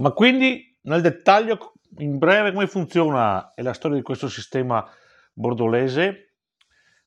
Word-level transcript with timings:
Ma 0.00 0.12
quindi 0.12 0.78
nel 0.82 1.02
dettaglio, 1.02 1.74
in 1.98 2.16
breve, 2.16 2.52
come 2.52 2.66
funziona 2.66 3.52
è 3.52 3.60
la 3.60 3.74
storia 3.74 3.98
di 3.98 4.02
questo 4.02 4.28
sistema 4.28 4.82
bordolese? 5.34 6.36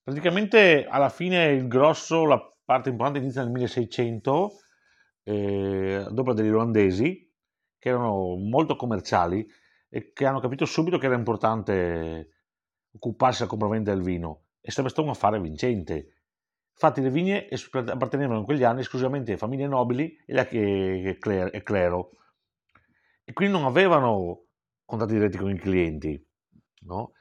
Praticamente 0.03 0.85
alla 0.85 1.09
fine 1.09 1.53
il 1.53 1.67
grosso, 1.67 2.25
la 2.25 2.39
parte 2.63 2.89
importante 2.89 3.19
inizia 3.19 3.41
nel 3.41 3.51
1600, 3.51 4.51
eh, 5.23 6.05
dopo 6.11 6.33
degli 6.33 6.49
olandesi, 6.49 7.31
che 7.79 7.89
erano 7.89 8.35
molto 8.35 8.75
commerciali 8.75 9.43
e 9.89 10.11
che 10.13 10.25
hanno 10.27 10.39
capito 10.39 10.65
subito 10.65 10.99
che 10.99 11.07
era 11.07 11.15
importante 11.15 12.29
occuparsi 12.91 13.39
della 13.39 13.49
compravendita 13.49 13.91
del 13.91 14.03
vino 14.03 14.43
e 14.61 14.69
sarebbe 14.69 14.89
stato 14.89 15.07
un 15.07 15.13
affare 15.13 15.41
vincente. 15.41 16.13
Infatti 16.71 17.01
le 17.01 17.09
vigne 17.09 17.47
appartenevano 17.47 18.39
in 18.39 18.45
quegli 18.45 18.63
anni 18.63 18.81
esclusivamente 18.81 19.33
a 19.33 19.37
famiglie 19.37 19.65
nobili 19.65 20.15
e 20.27 21.17
clero 21.63 22.11
e 23.23 23.33
quindi 23.33 23.57
non 23.57 23.65
avevano 23.65 24.45
contatti 24.85 25.13
diretti 25.13 25.37
con 25.37 25.49
i 25.49 25.57
clienti, 25.57 26.27
no? 26.81 27.13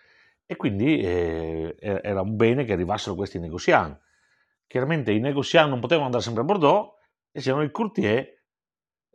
E 0.44 0.56
quindi 0.56 1.00
eh, 1.00 1.76
era 1.78 2.20
un 2.20 2.36
bene 2.36 2.64
che 2.64 2.72
arrivassero 2.72 3.14
questi 3.14 3.38
negozianti. 3.38 4.00
Chiaramente 4.66 5.12
i 5.12 5.20
negozianti 5.20 5.70
non 5.70 5.80
potevano 5.80 6.06
andare 6.06 6.22
sempre 6.22 6.42
a 6.42 6.44
Bordeaux 6.44 6.94
e 7.30 7.40
c'erano 7.40 7.62
i 7.62 7.70
courtier 7.70 8.42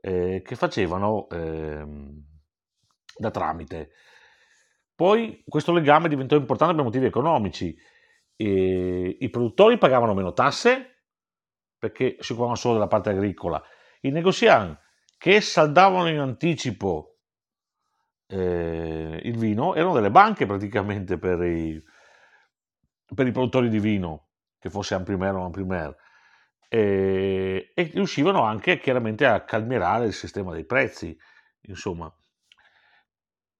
eh, 0.01 0.41
che 0.43 0.55
facevano 0.55 1.27
eh, 1.29 1.85
da 3.17 3.31
tramite. 3.31 3.91
Poi 4.95 5.43
questo 5.47 5.73
legame 5.73 6.09
diventò 6.09 6.35
importante 6.35 6.73
per 6.73 6.83
motivi 6.83 7.05
economici. 7.05 7.75
E 8.35 9.17
I 9.19 9.29
produttori 9.29 9.77
pagavano 9.77 10.13
meno 10.13 10.33
tasse 10.33 11.03
perché 11.77 12.17
si 12.19 12.31
occupavano 12.31 12.57
solo 12.57 12.75
della 12.75 12.87
parte 12.87 13.09
agricola. 13.09 13.61
I 14.01 14.09
negozianti 14.09 14.85
che 15.17 15.41
saldavano 15.41 16.09
in 16.09 16.19
anticipo 16.19 17.17
eh, 18.27 19.19
il 19.23 19.37
vino 19.37 19.73
erano 19.73 19.93
delle 19.93 20.11
banche 20.11 20.45
praticamente 20.45 21.17
per 21.17 21.41
i, 21.41 21.81
per 23.13 23.27
i 23.27 23.31
produttori 23.31 23.69
di 23.69 23.79
vino, 23.79 24.29
che 24.59 24.69
fosse 24.69 24.95
Amprimer 24.95 25.35
o 25.35 25.45
Amprimer, 25.45 25.95
e, 26.69 27.71
e 27.73 27.83
riuscivano 27.93 28.41
anche 28.41 28.79
chiaramente 28.79 29.25
a 29.25 29.43
calmierare 29.43 30.05
il 30.05 30.13
sistema 30.13 30.53
dei 30.53 30.65
prezzi, 30.65 31.17
insomma. 31.61 32.13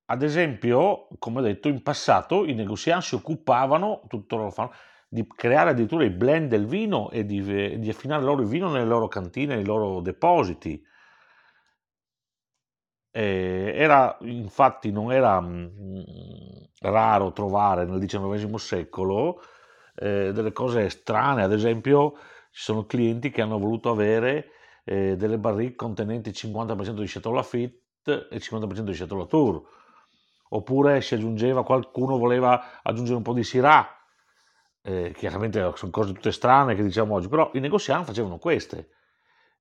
Ad 0.09 0.21
esempio, 0.21 1.07
come 1.17 1.39
ho 1.39 1.43
detto, 1.43 1.67
in 1.67 1.81
passato 1.83 2.45
i 2.45 2.53
negozianti 2.53 3.07
si 3.07 3.15
occupavano, 3.15 4.03
tuttora 4.07 4.43
lo 4.43 4.51
fanno, 4.51 4.71
di 5.09 5.25
creare 5.25 5.71
addirittura 5.71 6.03
i 6.03 6.09
blend 6.09 6.49
del 6.49 6.65
vino 6.65 7.09
e 7.11 7.25
di, 7.25 7.79
di 7.79 7.89
affinare 7.89 8.23
loro 8.23 8.41
il 8.41 8.47
vino 8.47 8.69
nelle 8.69 8.85
loro 8.85 9.07
cantine, 9.07 9.55
nei 9.55 9.65
loro 9.65 10.01
depositi. 10.01 10.81
Eh, 13.11 13.71
era, 13.75 14.17
infatti 14.21 14.91
non 14.91 15.11
era 15.11 15.39
mh, 15.39 15.71
mm, 15.79 16.03
raro 16.81 17.31
trovare 17.31 17.85
nel 17.85 17.99
XIX 17.99 18.55
secolo 18.55 19.41
eh, 19.95 20.31
delle 20.33 20.51
cose 20.51 20.89
strane, 20.89 21.43
ad 21.43 21.51
esempio 21.53 22.13
ci 22.51 22.61
sono 22.63 22.85
clienti 22.85 23.29
che 23.31 23.41
hanno 23.41 23.57
voluto 23.57 23.89
avere 23.89 24.51
eh, 24.83 25.15
delle 25.15 25.37
barrique 25.37 25.75
contenenti 25.75 26.29
il 26.29 26.35
50% 26.37 26.93
di 26.99 27.07
Chateau 27.07 27.33
Lafite 27.33 28.27
e 28.29 28.35
il 28.35 28.41
50% 28.41 28.81
di 28.81 28.93
Chateau 28.93 29.17
Latour, 29.17 29.63
oppure 30.49 31.01
si 31.01 31.13
aggiungeva, 31.15 31.63
qualcuno 31.63 32.17
voleva 32.17 32.81
aggiungere 32.81 33.17
un 33.17 33.23
po' 33.23 33.33
di 33.33 33.43
Syrah, 33.43 33.87
eh, 34.81 35.13
chiaramente 35.15 35.71
sono 35.75 35.91
cose 35.91 36.13
tutte 36.13 36.31
strane 36.31 36.75
che 36.75 36.83
diciamo 36.83 37.15
oggi, 37.15 37.27
però 37.27 37.51
i 37.53 37.59
negozianti 37.59 38.05
facevano 38.05 38.37
queste. 38.37 38.89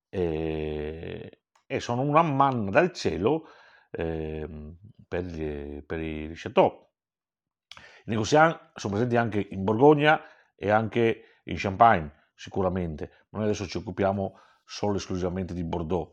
E, 0.09 1.39
e 1.67 1.81
sono 1.81 2.03
una 2.03 2.23
manna 2.23 2.71
dal 2.71 2.93
cielo 2.93 3.49
eh, 3.91 4.49
per, 5.07 5.25
i 6.01 6.33
chateau. 6.35 6.89
I 8.05 8.11
negozianti 8.11 8.59
sono 8.75 8.95
presenti 8.95 9.17
anche 9.17 9.49
in 9.51 9.65
Borgogna 9.65 10.21
e 10.55 10.71
anche 10.71 11.41
in 11.45 11.57
Champagne, 11.57 12.29
sicuramente. 12.35 13.27
Noi 13.31 13.45
adesso 13.45 13.67
ci 13.67 13.79
occupiamo 13.79 14.39
solo 14.65 14.95
e 14.95 14.97
esclusivamente 14.97 15.55
di 15.55 15.65
Bordeaux. 15.65 16.13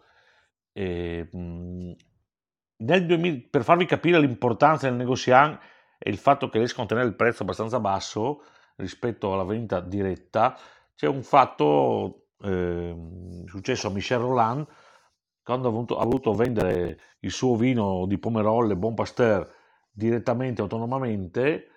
E, 0.71 1.29
mh, 1.31 1.91
2000, 2.75 3.47
per 3.49 3.63
farvi 3.63 3.85
capire 3.85 4.19
l'importanza 4.19 4.87
del 4.87 4.97
negoziant 4.97 5.59
e 5.97 6.09
il 6.09 6.17
fatto 6.17 6.49
che 6.49 6.57
riesca 6.57 6.81
a 6.81 6.83
ottenere 6.83 7.07
il 7.07 7.15
prezzo 7.15 7.43
abbastanza 7.43 7.79
basso 7.79 8.43
rispetto 8.75 9.33
alla 9.33 9.43
vendita 9.43 9.79
diretta, 9.79 10.57
c'è 10.95 11.07
un 11.07 11.23
fatto 11.23 12.29
eh, 12.41 12.95
successo 13.45 13.87
a 13.87 13.91
Michel 13.91 14.19
Roland 14.19 14.67
quando 15.43 15.67
ha 15.67 16.05
voluto, 16.05 16.33
vendere 16.33 16.99
il 17.19 17.31
suo 17.31 17.55
vino 17.55 18.05
di 18.05 18.17
Pomerolle 18.17 18.75
Bon 18.75 18.93
Pasteur 18.93 19.47
direttamente, 19.91 20.61
autonomamente, 20.61 21.67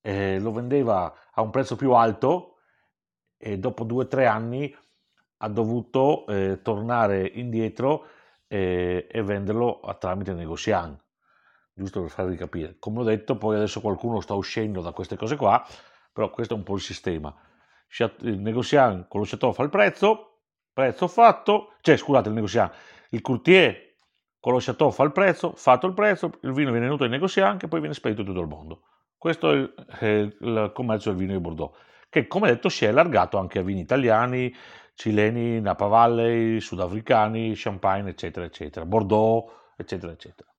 eh, 0.00 0.38
lo 0.38 0.52
vendeva 0.52 1.14
a 1.32 1.42
un 1.42 1.50
prezzo 1.50 1.76
più 1.76 1.92
alto 1.92 2.56
e 3.36 3.58
dopo 3.58 3.84
due 3.84 4.04
o 4.04 4.08
tre 4.08 4.26
anni 4.26 4.74
ha 5.42 5.48
dovuto 5.48 6.26
eh, 6.26 6.60
tornare 6.62 7.26
indietro 7.26 8.06
eh, 8.48 9.06
e 9.10 9.22
venderlo 9.22 9.80
a 9.80 9.94
tramite 9.94 10.32
negozianti, 10.32 11.02
giusto 11.72 12.00
per 12.00 12.10
farvi 12.10 12.36
capire. 12.36 12.76
Come 12.78 13.00
ho 13.00 13.04
detto, 13.04 13.36
poi 13.36 13.56
adesso 13.56 13.80
qualcuno 13.80 14.20
sta 14.20 14.34
uscendo 14.34 14.80
da 14.80 14.92
queste 14.92 15.16
cose 15.16 15.36
qua, 15.36 15.64
però 16.12 16.30
questo 16.30 16.54
è 16.54 16.56
un 16.56 16.62
po' 16.62 16.74
il 16.74 16.80
sistema. 16.80 17.34
Il 18.20 18.38
negoziant 18.38 19.08
con 19.08 19.20
lo 19.20 19.26
chateau 19.26 19.52
fa 19.52 19.62
il 19.62 19.70
prezzo, 19.70 20.38
prezzo 20.72 21.08
fatto, 21.08 21.74
cioè 21.80 21.96
scusate 21.96 22.28
il 22.28 22.34
negoziant, 22.34 22.72
il 23.10 23.20
courtier 23.20 23.88
con 24.40 24.52
lo 24.52 24.58
chateau 24.60 24.90
fa 24.90 25.04
il 25.04 25.12
prezzo, 25.12 25.52
fatto 25.54 25.86
il 25.86 25.94
prezzo, 25.94 26.32
il 26.42 26.52
vino 26.52 26.70
viene 26.70 26.86
venuto 26.86 27.04
ai 27.04 27.10
negozianti 27.10 27.66
e 27.66 27.68
poi 27.68 27.80
viene 27.80 27.94
spedito 27.94 28.22
in 28.22 28.26
tutto 28.26 28.40
il 28.40 28.48
mondo. 28.48 28.82
Questo 29.16 29.50
è 29.50 29.54
il, 29.54 29.74
è 29.98 30.06
il 30.06 30.70
commercio 30.74 31.10
del 31.10 31.18
vino 31.18 31.32
di 31.32 31.40
Bordeaux, 31.40 31.76
che 32.08 32.26
come 32.26 32.48
detto 32.48 32.70
si 32.70 32.86
è 32.86 32.88
allargato 32.88 33.36
anche 33.36 33.58
a 33.58 33.62
vini 33.62 33.80
italiani, 33.80 34.54
cileni, 34.94 35.60
Napa 35.60 35.86
Valley, 35.86 36.58
sudafricani, 36.58 37.52
champagne, 37.54 38.10
eccetera, 38.10 38.46
eccetera, 38.46 38.86
Bordeaux, 38.86 39.50
eccetera, 39.76 40.12
eccetera. 40.12 40.49